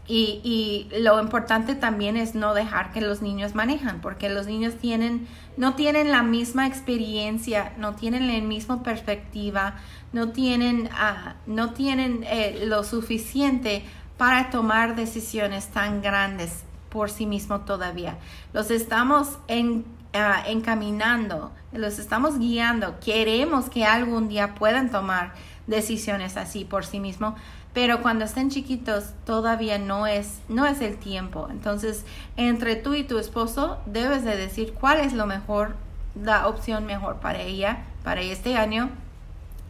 Y, 0.09 0.89
lo 1.01 1.21
importante 1.21 1.75
también 1.75 2.17
es 2.17 2.35
no 2.35 2.55
dejar 2.55 2.93
que 2.93 3.01
los 3.01 3.23
niños 3.23 3.55
manejan, 3.55 4.01
porque 4.01 4.29
los 4.29 4.47
niños 4.47 4.75
tienen, 4.77 5.27
no 5.57 5.75
tienen 5.75 6.13
la 6.13 6.23
misma 6.23 6.67
experiencia, 6.67 7.73
no 7.77 7.95
tienen 7.95 8.29
la 8.29 8.41
misma 8.41 8.83
perspectiva, 8.83 9.77
no 10.13 10.31
tienen, 10.31 10.87
uh, 10.87 11.33
no 11.47 11.73
tienen 11.73 12.25
eh, 12.25 12.65
lo 12.67 12.85
suficiente 12.85 13.85
para 14.17 14.51
tomar 14.51 14.95
decisiones 14.95 15.69
tan 15.69 16.03
grandes 16.03 16.65
por 16.89 17.11
sí 17.11 17.27
mismos 17.27 17.65
todavía. 17.65 18.17
Los 18.53 18.71
estamos 18.71 19.39
en, 19.49 19.85
uh, 20.15 20.49
encaminando, 20.49 21.53
los 21.73 21.99
estamos 21.99 22.39
guiando. 22.39 23.01
Queremos 23.01 23.69
que 23.69 23.85
algún 23.85 24.29
día 24.29 24.55
puedan 24.55 24.91
tomar 24.91 25.35
decisiones 25.67 26.37
así 26.37 26.65
por 26.65 26.87
sí 26.87 27.01
mismos, 27.01 27.35
pero 27.77 28.01
cuando 28.01 28.25
estén 28.25 28.49
chiquitos 28.49 29.11
todavía 29.27 29.77
no 29.77 30.07
es, 30.07 30.41
no 30.49 30.65
es 30.65 30.81
el 30.81 30.97
tiempo. 30.97 31.49
Entonces, 31.51 32.07
entre 32.39 32.75
tú 32.75 32.95
y 32.95 33.05
tu 33.05 33.19
esposo 33.19 33.77
debes 33.85 34.25
de 34.25 34.35
decir 34.35 34.73
cuál 34.73 34.99
es 35.01 35.13
lo 35.13 35.27
mejor, 35.27 35.77
la 36.15 36.49
opción 36.49 36.87
mejor 36.87 37.17
para 37.17 37.43
ella, 37.43 37.85
para 38.03 38.23
este 38.23 38.57
año. 38.57 38.89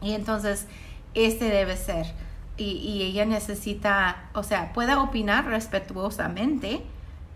Y 0.00 0.12
entonces, 0.12 0.68
este 1.14 1.46
debe 1.46 1.76
ser. 1.76 2.06
Y, 2.56 3.02
ella 3.02 3.24
necesita, 3.24 4.28
o 4.34 4.44
sea, 4.44 4.72
puede 4.72 4.94
opinar 4.94 5.46
respetuosamente 5.46 6.84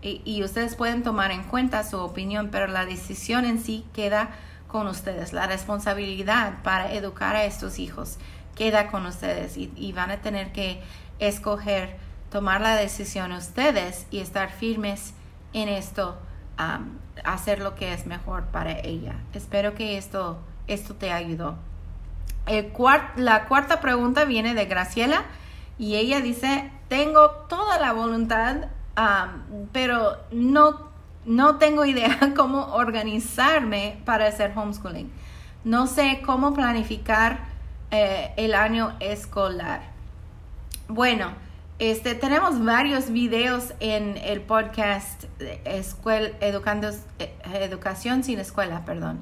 y 0.01 0.41
ustedes 0.41 0.77
pueden 0.77 1.03
tomar 1.03 1.31
en 1.31 1.43
cuenta 1.43 1.83
su 1.83 1.99
opinión, 1.99 2.47
pero 2.49 2.67
la 2.67 2.85
decisión 2.85 3.43
en 3.43 3.59
sí 3.59 3.83
queda 3.91 4.29
con 4.69 4.87
ustedes, 4.87 5.33
la 5.33 5.47
responsabilidad 5.47 6.63
para 6.63 6.93
educar 6.93 7.35
a 7.35 7.43
estos 7.43 7.77
hijos 7.77 8.19
queda 8.55 8.87
con 8.87 9.05
ustedes 9.05 9.57
y, 9.57 9.91
van 9.93 10.11
a 10.11 10.17
tener 10.17 10.51
que 10.51 10.81
escoger, 11.19 11.97
tomar 12.29 12.61
la 12.61 12.75
decisión 12.75 13.31
ustedes 13.31 14.07
y 14.11 14.19
estar 14.19 14.51
firmes 14.51 15.13
en 15.53 15.69
esto, 15.69 16.17
hacer 17.23 17.59
lo 17.59 17.75
que 17.75 17.93
es 17.93 18.05
mejor 18.05 18.45
para 18.45 18.79
ella. 18.79 19.15
Espero 19.33 19.75
que 19.75 19.97
esto, 19.97 20.39
esto 20.67 20.95
te 20.95 21.11
ayudó. 21.11 21.55
El 22.47 22.71
la 23.15 23.45
cuarta 23.45 23.81
pregunta 23.81 24.25
viene 24.25 24.53
de 24.53 24.65
Graciela 24.65 25.23
y 25.77 25.95
ella 25.95 26.21
dice, 26.21 26.71
tengo 26.87 27.29
toda 27.49 27.79
la 27.79 27.93
voluntad, 27.93 28.67
pero 29.71 30.17
no, 30.31 30.89
no 31.25 31.57
tengo 31.57 31.85
idea 31.85 32.17
cómo 32.35 32.73
organizarme 32.73 33.99
para 34.05 34.27
hacer 34.27 34.53
homeschooling. 34.55 35.11
No 35.63 35.87
sé 35.87 36.21
cómo 36.25 36.53
planificar 36.53 37.50
eh, 37.91 38.33
el 38.37 38.53
año 38.53 38.95
escolar. 38.99 39.81
Bueno, 40.87 41.33
este, 41.79 42.15
tenemos 42.15 42.63
varios 42.63 43.11
videos 43.11 43.73
en 43.79 44.17
el 44.17 44.41
podcast 44.41 45.25
escuela, 45.65 46.29
Educando, 46.39 46.89
eh, 47.19 47.33
Educación 47.53 48.23
sin 48.23 48.39
Escuela, 48.39 48.85
perdón. 48.85 49.19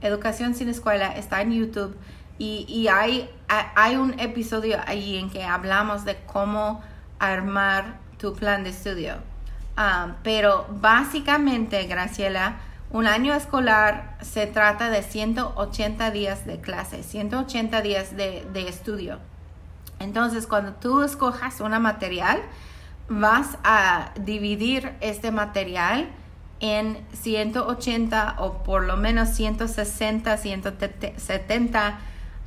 Educación 0.00 0.54
sin 0.54 0.68
Escuela 0.68 1.08
está 1.16 1.42
en 1.42 1.52
YouTube 1.52 1.96
y, 2.38 2.64
y 2.68 2.88
hay, 2.88 3.30
hay 3.48 3.96
un 3.96 4.18
episodio 4.18 4.78
allí 4.86 5.16
en 5.18 5.30
que 5.30 5.44
hablamos 5.44 6.04
de 6.04 6.16
cómo 6.26 6.82
armar 7.18 7.98
tu 8.18 8.34
plan 8.34 8.64
de 8.64 8.70
estudio. 8.70 9.14
Ah, 9.76 10.16
pero 10.22 10.66
básicamente, 10.70 11.86
Graciela, 11.86 12.56
un 12.92 13.06
año 13.06 13.32
escolar 13.34 14.18
se 14.20 14.46
trata 14.46 14.90
de 14.90 15.02
180 15.02 16.10
días 16.10 16.46
de 16.46 16.60
clase, 16.60 17.02
180 17.02 17.80
días 17.80 18.14
de, 18.16 18.68
estudio. 18.68 19.18
Entonces, 19.98 20.46
cuando 20.46 20.72
tú 20.72 21.02
escojas 21.02 21.60
una 21.60 21.78
material, 21.78 22.42
vas 23.08 23.56
a 23.64 24.10
dividir 24.20 24.92
este 25.00 25.30
material 25.30 26.10
en 26.60 26.98
180 27.14 28.36
o 28.38 28.62
por 28.62 28.84
lo 28.84 28.96
menos 28.98 29.30
160, 29.30 30.36
170 30.36 31.98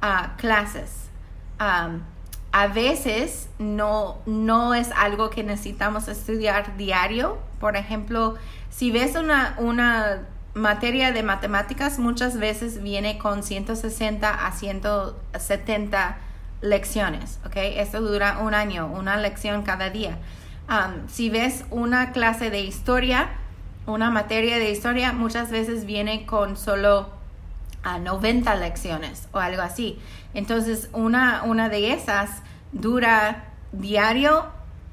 uh, 0.02 0.38
clases. 0.38 1.10
a 1.58 2.68
veces 2.68 3.50
no, 3.58 4.20
no 4.28 4.76
es 4.76 4.92
algo 4.92 5.30
que 5.32 5.44
necesitamos 5.44 6.08
estudiar 6.08 6.78
diario. 6.78 7.40
Por 7.60 7.76
ejemplo, 7.78 8.36
si 8.70 8.92
ves 8.92 9.16
una, 9.16 9.56
una 9.58 10.22
materia 10.56 11.12
de 11.12 11.22
matemáticas 11.22 12.00
muchas 12.00 12.40
veces 12.40 12.82
viene 12.82 13.18
con 13.18 13.44
160 13.44 14.48
a 14.48 14.52
170 14.54 16.18
lecciones, 16.62 17.40
¿ok? 17.46 17.58
Esto 17.58 18.02
dura 18.02 18.40
un 18.40 18.54
año, 18.54 18.88
una 18.88 19.18
lección 19.18 19.64
cada 19.64 19.90
día. 19.90 20.18
Si 21.08 21.30
ves 21.30 21.66
una 21.70 22.14
clase 22.14 22.50
de 22.50 22.62
historia, 22.62 23.30
una 23.86 24.10
materia 24.10 24.58
de 24.58 24.72
historia, 24.72 25.12
muchas 25.12 25.52
veces 25.52 25.86
viene 25.86 26.26
con 26.26 26.56
solo 26.58 27.10
a 27.84 28.00
90 28.00 28.56
lecciones 28.56 29.28
o 29.34 29.40
algo 29.40 29.62
así. 29.62 30.00
Entonces, 30.34 30.90
una, 30.94 31.44
una 31.44 31.68
de 31.70 31.92
esas 31.92 32.30
dura 32.72 33.44
diario 33.74 34.46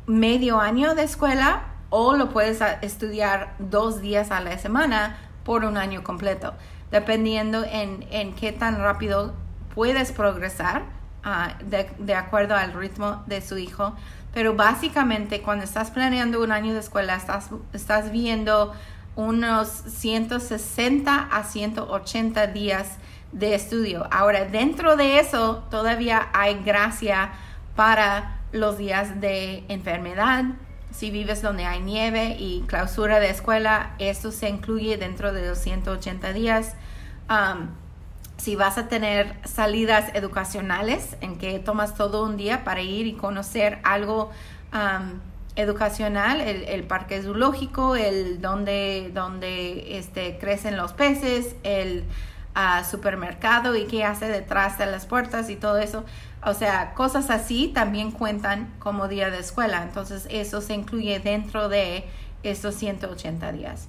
medio 0.07 0.61
año 0.61 0.97
de 0.97 1.04
escuela 1.04 1.62
o 1.88 2.16
lo 2.16 2.31
puedes 2.31 2.61
estudiar 2.83 3.54
dos 3.61 4.00
días 4.00 4.33
a 4.33 4.40
la 4.40 4.59
semana 4.59 5.16
por 5.44 5.64
un 5.64 5.76
año 5.76 6.02
completo, 6.02 6.54
dependiendo 6.90 7.64
en, 7.64 8.06
en 8.11 8.34
qué 8.34 8.52
tan 8.52 8.78
rápido 8.78 9.34
puedes 9.75 10.12
progresar 10.12 10.82
ah, 11.25 11.54
de, 11.64 11.90
de, 11.99 12.14
acuerdo 12.14 12.54
al 12.54 12.72
ritmo 12.72 13.22
de 13.26 13.40
su 13.40 13.58
hijo. 13.58 13.94
Pero 14.34 14.54
básicamente 14.54 15.42
cuando 15.42 15.64
estás 15.64 15.90
planeando 15.90 16.42
un 16.42 16.52
año 16.52 16.72
de 16.72 16.80
escuela, 16.80 17.16
estás, 17.16 17.50
estás 17.72 18.11
viendo 18.12 18.72
unos 19.14 19.68
160 19.68 21.28
a 21.30 21.44
180 21.44 22.46
días 22.49 22.96
de 23.32 23.54
estudio. 23.54 24.06
Ahora, 24.11 24.44
dentro 24.44 24.96
de 24.96 25.18
eso 25.18 25.64
todavía 25.70 26.28
hay 26.32 26.62
gracia 26.62 27.32
para 27.76 28.40
los 28.52 28.78
días 28.78 29.20
de 29.20 29.64
enfermedad, 29.68 30.44
si 30.92 31.11
vives 31.11 31.42
donde 31.42 31.64
hay 31.64 31.80
nieve 31.80 32.37
y 32.38 32.62
clausura 32.66 33.20
de 33.20 33.30
escuela, 33.30 33.94
esto 33.99 34.30
se 34.32 34.49
incluye 34.49 34.96
dentro 34.96 35.32
de 35.32 35.49
los 35.49 35.58
180 35.58 36.32
días. 36.32 36.75
Um, 37.28 37.68
si 38.37 38.56
vas 38.56 38.76
a 38.78 38.88
tener 38.88 39.37
salidas 39.44 40.11
educacionales 40.14 41.16
en 41.20 41.38
que 41.38 41.58
tomas 41.58 41.94
todo 41.94 42.25
un 42.25 42.37
día 42.37 42.64
para 42.64 42.82
ir 42.82 43.06
y 43.06 43.14
conocer 43.14 43.78
algo 43.84 44.30
um, 44.72 45.20
educacional, 45.54 46.40
el, 46.40 46.82
parque 46.84 47.22
zoológico, 47.22 47.94
el 47.94 48.40
donde, 48.40 49.11
donde 49.14 49.99
este, 49.99 50.38
crecen 50.38 50.76
los 50.76 50.92
peces, 50.92 51.56
el 51.62 52.04
uh, 52.56 52.84
supermercado 52.84 53.76
y 53.76 53.84
qué 53.84 54.04
hace 54.04 54.28
detrás 54.28 54.78
de 54.78 54.87
las 54.87 55.06
puertas 55.06 55.50
y 55.50 55.56
todo 55.56 55.78
eso. 55.78 56.04
O 56.44 56.54
sea, 56.54 56.94
cosas 56.94 57.30
así 57.30 57.68
también 57.68 58.11
cuentan 58.11 58.72
como 58.78 59.08
día 59.08 59.30
de 59.30 59.38
escuela. 59.38 59.82
Entonces, 59.82 60.26
eso 60.30 60.61
se 60.61 60.75
incluye 60.75 61.20
dentro 61.20 61.68
de 61.68 62.04
estos 62.42 62.75
180 62.75 63.52
días. 63.52 63.88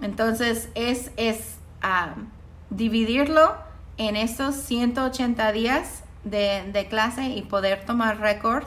Entonces, 0.00 0.70
es, 0.74 1.10
es 1.16 1.58
ah, 1.82 2.14
dividirlo 2.70 3.54
en 3.98 4.16
estos 4.16 4.54
180 4.54 5.52
días 5.52 6.04
de, 6.24 6.70
de 6.72 6.86
clase 6.86 7.28
y 7.28 7.42
poder 7.42 7.84
tomar 7.84 8.18
récord, 8.18 8.64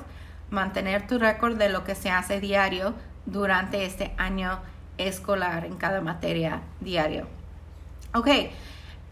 mantener 0.52 1.08
tu 1.08 1.18
récord 1.18 1.58
de 1.58 1.70
lo 1.70 1.84
que 1.84 1.96
se 1.96 2.12
hace 2.12 2.40
diario 2.40 2.94
durante 3.26 3.86
este 3.86 4.14
año 4.18 4.60
escolar 5.00 5.66
en 5.66 5.78
cada 5.78 6.02
materia 6.02 6.62
diario. 6.82 7.28
Ok, 8.14 8.28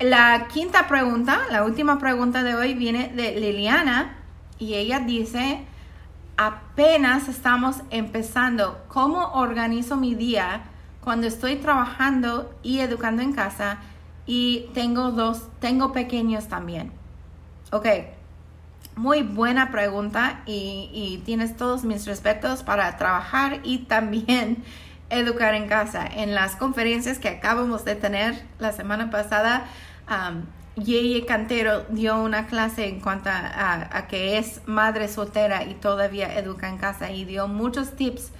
La 0.01 0.47
quinta 0.47 0.87
pregunta, 0.87 1.41
la 1.51 1.63
última 1.63 1.99
pregunta 1.99 2.41
de 2.41 2.55
hoy 2.55 2.73
viene 2.73 3.09
de 3.09 3.39
Liliana 3.39 4.17
y 4.57 4.73
ella 4.73 4.99
dice, 4.99 5.63
apenas 6.37 7.27
estamos 7.27 7.81
empezando, 7.91 8.83
¿cómo 8.87 9.33
organizo 9.33 9.97
mi 9.97 10.15
día 10.15 10.63
cuando 11.03 11.27
estoy 11.27 11.57
trabajando 11.57 12.51
y 12.63 12.79
educando 12.79 13.21
en 13.21 13.31
casa 13.33 13.77
y 14.25 14.71
tengo 14.73 15.11
dos, 15.11 15.49
tengo 15.59 15.91
pequeños 15.91 16.47
también? 16.47 16.91
Ok, 17.71 17.85
muy 18.95 19.21
buena 19.21 19.69
pregunta 19.69 20.41
y, 20.47 20.89
y 20.91 21.21
tienes 21.25 21.55
todos 21.57 21.83
mis 21.83 22.07
respetos 22.07 22.63
para 22.63 22.97
trabajar 22.97 23.59
y 23.63 23.79
también 23.85 24.63
educar 25.11 25.53
en 25.53 25.67
casa. 25.67 26.07
En 26.07 26.33
las 26.33 26.55
conferencias 26.55 27.19
que 27.19 27.29
acabamos 27.29 27.85
de 27.85 27.93
tener 27.93 28.41
la 28.57 28.71
semana 28.71 29.11
pasada, 29.11 29.67
um, 30.09 30.45
Yeye 30.75 31.25
Cantero 31.25 31.83
dio 31.89 32.21
una 32.21 32.47
clase 32.47 32.87
en 32.87 33.01
cuanto 33.01 33.29
a, 33.29 34.07
que 34.07 34.37
es 34.37 34.61
madre 34.65 35.07
soltera 35.07 35.63
y 35.63 35.73
todavía 35.75 36.37
educa 36.37 36.69
en 36.69 36.77
casa 36.77 37.11
y 37.11 37.25
dio 37.25 37.47
muchos 37.47 37.95
tips. 37.95 38.31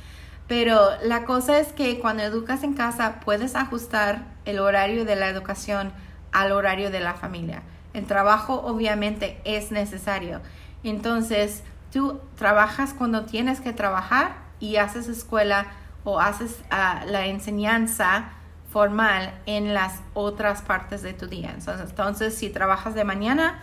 Pero 0.48 0.80
la 1.03 1.25
cosa 1.25 1.60
es 1.60 1.74
que 1.74 2.00
cuando 2.00 2.24
educas 2.24 2.63
en 2.63 2.74
casa 2.74 3.20
puedes 3.24 3.56
ajustar 3.56 4.24
el 4.46 4.60
horario 4.60 5.06
de 5.06 5.15
la 5.15 5.30
educación 5.30 5.91
al 6.32 6.51
horario 6.51 6.89
de 6.89 7.01
la 7.01 7.13
familia. 7.13 7.63
El 7.94 8.06
trabajo 8.06 8.62
obviamente 8.62 9.39
es 9.44 9.72
necesario. 9.72 10.41
Entonces, 10.84 11.63
tú 11.91 12.22
trabajas 12.38 12.94
cuando 12.94 13.25
tienes 13.25 13.60
que 13.60 13.74
trabajar 13.74 14.38
y 14.60 14.77
haces 14.77 15.10
escuela 15.10 15.68
o 16.03 16.20
haces 16.20 16.60
uh, 16.72 17.10
la 17.10 17.27
enseñanza 17.27 18.30
formal 18.72 19.34
en 19.46 19.74
las 19.74 20.01
otras 20.13 20.62
partes 20.62 21.01
de 21.01 21.13
tu 21.13 21.28
día. 21.28 21.54
Entonces, 21.54 22.38
si 22.38 22.50
trabajas 22.50 22.96
de 22.96 23.04
mañana, 23.04 23.60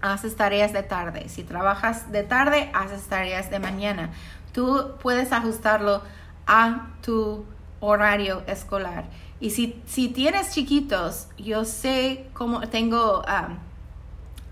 haces 0.00 0.36
tareas 0.36 0.72
de 0.72 0.82
tarde. 0.82 1.28
Si 1.28 1.44
trabajas 1.44 2.10
de 2.10 2.22
tarde, 2.22 2.70
haces 2.74 3.06
tareas 3.06 3.50
de 3.50 3.58
mañana. 3.58 4.10
Tú 4.52 4.92
puedes 5.00 5.32
ajustarlo 5.32 6.02
a 6.46 6.88
tu 7.02 7.44
horario 7.80 8.42
escolar. 8.46 9.04
Y 9.38 9.50
si, 9.50 9.82
si 9.86 10.08
tienes 10.08 10.52
chiquitos, 10.52 11.28
yo 11.36 11.64
sé 11.64 12.28
cómo 12.32 12.60
tengo, 12.68 13.20
um, 13.20 13.56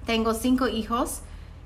tengo 0.04 0.34
cinco 0.34 0.68
hijos 0.68 1.20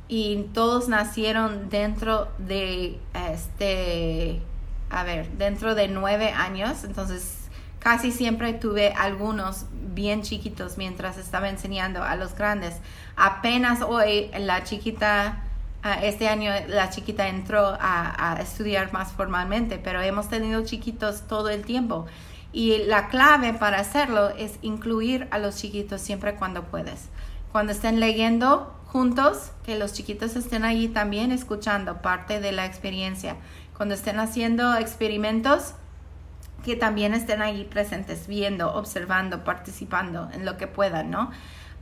y 0.08 0.44
todos 0.52 0.88
nacieron 0.88 1.70
dentro 1.70 2.28
de 2.38 3.00
este, 3.32 4.42
a 4.90 5.04
ver, 5.04 5.30
dentro 5.32 5.74
de 5.74 5.88
nueve 5.88 6.30
años. 6.30 6.84
Entonces, 6.84 7.43
Casi 7.84 8.12
siempre 8.12 8.54
tuve 8.54 8.94
algunos 8.94 9.66
bien 9.92 10.22
chiquitos 10.22 10.78
mientras 10.78 11.18
estaba 11.18 11.50
enseñando 11.50 12.02
a 12.02 12.16
los 12.16 12.34
grandes. 12.34 12.76
Apenas 13.14 13.82
hoy 13.82 14.30
la 14.38 14.64
chiquita, 14.64 15.42
ah, 15.82 16.02
este 16.02 16.28
año 16.28 16.50
la 16.66 16.88
chiquita 16.88 17.28
entró 17.28 17.76
a, 17.78 18.38
estudiar 18.40 18.90
más 18.94 19.12
formalmente, 19.12 19.76
pero 19.76 20.00
hemos 20.00 20.30
tenido 20.30 20.64
chiquitos 20.64 21.28
todo 21.28 21.50
el 21.50 21.66
tiempo. 21.66 22.06
Y 22.54 22.78
la 22.86 23.08
clave 23.08 23.52
para 23.52 23.80
hacerlo 23.80 24.30
es 24.30 24.58
incluir 24.62 25.28
a 25.30 25.36
los 25.36 25.56
chiquitos 25.56 26.00
siempre 26.00 26.36
cuando 26.36 26.62
puedes. 26.62 27.10
Cuando 27.52 27.72
estén 27.72 28.00
leyendo 28.00 28.74
juntos, 28.86 29.50
que 29.62 29.78
los 29.78 29.92
chiquitos 29.92 30.36
estén 30.36 30.64
allí 30.64 30.88
también 30.88 31.32
escuchando 31.32 32.00
parte 32.00 32.40
de 32.40 32.52
la 32.52 32.64
experiencia. 32.64 33.36
Cuando 33.76 33.94
estén 33.94 34.20
haciendo 34.20 34.74
experimentos, 34.74 35.74
que 36.64 36.76
también 36.76 37.14
estén 37.14 37.42
ahí 37.42 37.64
presentes, 37.64 38.26
viendo, 38.26 38.72
observando, 38.74 39.44
participando 39.44 40.28
en 40.32 40.44
lo 40.44 40.56
que 40.56 40.66
puedan, 40.66 41.10
¿no? 41.10 41.30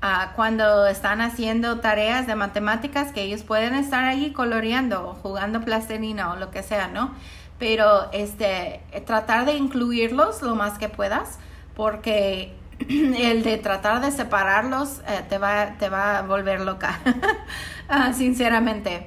Ah, 0.03 0.33
cuando 0.35 0.87
están 0.87 1.21
haciendo 1.21 1.79
tareas 1.79 2.27
de 2.27 2.35
matemáticas, 2.35 3.13
que 3.13 3.23
ellos 3.23 3.45
pueden 3.45 3.75
estar 3.75 4.05
allí 4.05 4.33
coloreando 4.33 5.09
o 5.09 5.15
jugando 5.15 5.61
plastilina 5.61 6.33
o 6.33 6.37
lo 6.37 6.51
que 6.51 6.65
sea, 6.65 6.89
¿no? 6.89 7.13
Pero 7.61 8.11
este, 8.13 8.81
tratar 9.07 9.47
de 9.47 9.55
incluirlos 9.55 10.43
lo 10.43 10.57
más 10.57 10.77
que 10.79 10.89
puedas, 10.89 11.39
porque 11.77 12.53
el 12.89 13.45
de 13.45 13.59
tratar 13.59 14.01
de 14.01 14.11
separarlos 14.11 14.99
eh, 15.07 15.23
te, 15.29 15.39
va, 15.39 15.79
te 15.79 15.89
va 15.89 16.19
a 16.19 16.23
volver 16.23 16.61
loca, 16.61 16.99
ah, 17.89 18.13
sinceramente. 18.13 19.07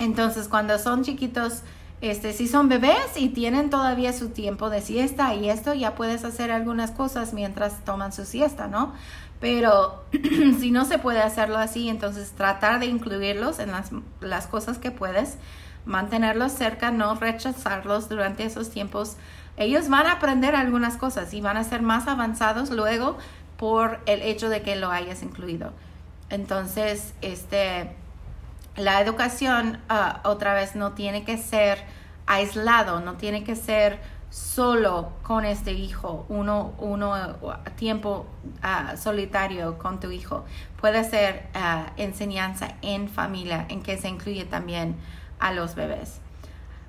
Entonces, 0.00 0.48
cuando 0.48 0.78
son 0.80 1.04
chiquitos, 1.04 1.62
este, 2.00 2.32
si 2.32 2.48
son 2.48 2.68
bebés 2.68 3.16
y 3.16 3.28
tienen 3.28 3.68
todavía 3.68 4.12
su 4.12 4.30
tiempo 4.30 4.70
de 4.70 4.80
siesta 4.80 5.34
y 5.34 5.50
esto, 5.50 5.74
ya 5.74 5.94
puedes 5.94 6.24
hacer 6.24 6.50
algunas 6.50 6.90
cosas 6.92 7.34
mientras 7.34 7.84
toman 7.84 8.12
su 8.12 8.24
siesta, 8.24 8.68
¿no? 8.68 8.94
Pero 9.38 10.02
si 10.60 10.70
no 10.70 10.84
se 10.86 10.98
puede 10.98 11.20
hacerlo 11.20 11.58
así, 11.58 11.88
entonces 11.88 12.32
tratar 12.32 12.80
de 12.80 12.86
incluirlos 12.86 13.58
en 13.58 13.72
las, 13.72 13.90
las 14.20 14.46
cosas 14.46 14.78
que 14.78 14.90
puedes, 14.90 15.36
mantenerlos 15.84 16.52
cerca, 16.52 16.90
no 16.90 17.14
rechazarlos 17.14 18.08
durante 18.08 18.44
esos 18.44 18.70
tiempos. 18.70 19.16
Ellos 19.56 19.88
van 19.88 20.06
a 20.06 20.12
aprender 20.12 20.54
algunas 20.54 20.96
cosas 20.96 21.34
y 21.34 21.40
van 21.40 21.58
a 21.58 21.64
ser 21.64 21.82
más 21.82 22.08
avanzados 22.08 22.70
luego 22.70 23.18
por 23.58 24.00
el 24.06 24.22
hecho 24.22 24.48
de 24.48 24.62
que 24.62 24.76
lo 24.76 24.90
hayas 24.90 25.22
incluido. 25.22 25.72
Entonces, 26.30 27.12
este, 27.20 27.94
la 28.76 29.00
educación 29.00 29.78
ah, 29.88 30.20
otra 30.24 30.54
vez 30.54 30.74
no 30.76 30.92
tiene 30.92 31.24
que 31.24 31.38
ser 31.38 31.78
aislado, 32.26 33.00
no 33.00 33.14
tiene 33.14 33.44
que 33.44 33.56
ser 33.56 33.98
solo 34.30 35.12
con 35.22 35.44
este 35.44 35.72
hijo, 35.72 36.24
uno, 36.28 36.74
uno 36.78 37.36
tiempo 37.76 38.26
ah, 38.62 38.96
solitario 38.96 39.78
con 39.78 39.98
tu 39.98 40.10
hijo. 40.10 40.44
Puede 40.80 41.04
ser 41.04 41.48
ah, 41.54 41.86
enseñanza 41.96 42.76
en 42.82 43.08
familia 43.08 43.66
en 43.68 43.82
que 43.82 43.98
se 43.98 44.08
incluye 44.08 44.44
también 44.44 44.96
a 45.40 45.52
los 45.52 45.74
bebés. 45.74 46.20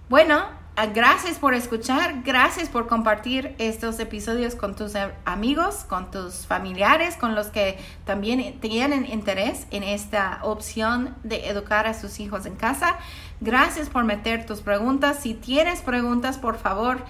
Bueno, 0.10 0.44
Ah, 0.44 0.61
gracias 0.88 1.38
por 1.38 1.54
escuchar, 1.54 2.24
gracias 2.24 2.70
por 2.70 2.88
compartir 2.88 3.56
estos 3.58 4.00
episodios 4.00 4.56
con 4.56 4.76
tus 4.76 4.94
amigos, 5.26 5.84
con 5.88 6.10
tus 6.12 6.48
familiares, 6.48 7.16
con 7.16 7.36
los 7.36 7.48
que 7.48 7.78
también 8.06 8.60
tienen 8.60 9.06
interés 9.06 9.68
en 9.72 9.84
esta 9.84 10.40
opción 10.44 11.16
de 11.24 11.50
educar 11.50 11.88
a 11.88 11.94
sus 11.94 12.20
hijos 12.20 12.46
en 12.46 12.56
casa. 12.56 12.98
Gracias 13.42 13.90
por 13.90 14.06
meter 14.06 14.46
tus 14.46 14.62
preguntas. 14.62 15.20
Si 15.22 15.34
tienes 15.34 15.82
preguntas, 15.82 16.38
por 16.38 16.58
favor, 16.58 17.04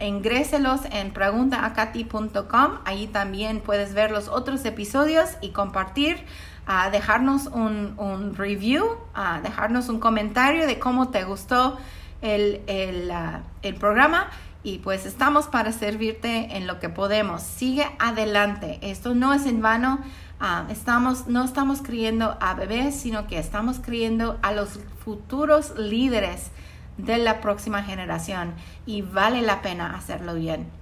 ingréselos 0.00 0.80
en 0.90 1.12
preguntaacati.com. 1.12 2.78
Ahí 2.84 3.06
también 3.06 3.60
puedes 3.60 3.94
ver 3.94 4.10
los 4.10 4.28
otros 4.28 4.64
episodios 4.64 5.30
y 5.40 5.50
compartir. 5.50 6.24
Uh, 6.68 6.92
dejarnos 6.92 7.46
un, 7.46 8.34
review, 8.36 8.84
uh, 8.84 9.42
dejarnos 9.42 9.88
un 9.88 9.98
comentario 9.98 10.64
de 10.68 10.78
cómo 10.78 11.08
te 11.08 11.24
gustó 11.24 11.76
el, 12.22 12.62
el, 12.66 13.74
programa 13.74 14.30
y 14.62 14.78
pues 14.78 15.06
estamos 15.06 15.46
para 15.46 15.72
servirte 15.72 16.56
en 16.56 16.66
lo 16.66 16.78
que 16.78 16.88
podemos. 16.88 17.42
Sigue 17.42 17.86
adelante. 17.98 18.78
Esto 18.80 19.14
no 19.14 19.34
es 19.34 19.44
en 19.46 19.60
vano. 19.60 20.00
Ah, 20.40 20.66
estamos, 20.70 21.26
no 21.26 21.44
estamos 21.44 21.82
criando 21.82 22.36
a 22.40 22.54
bebés, 22.54 22.94
sino 22.94 23.26
que 23.26 23.38
estamos 23.38 23.80
criando 23.80 24.38
a 24.42 24.52
los 24.52 24.80
futuros 25.04 25.74
líderes 25.76 26.50
de 26.96 27.18
la 27.18 27.40
próxima 27.40 27.82
generación 27.82 28.54
y 28.86 29.02
vale 29.02 29.42
la 29.42 29.62
pena 29.62 29.94
hacerlo 29.94 30.34
bien. 30.34 30.81